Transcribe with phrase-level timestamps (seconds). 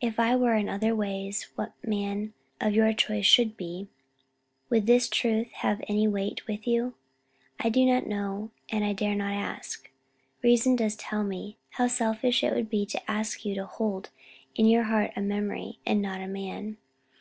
[0.00, 3.86] If I were in other ways what the man of your choice should be,
[4.68, 6.94] would this truth have any weight with you?
[7.60, 9.88] I do not know and I dare not ask.
[10.42, 14.10] Reason does tell me how selfish it would be to ask you to hold
[14.56, 16.78] in your heart a memory and not a man.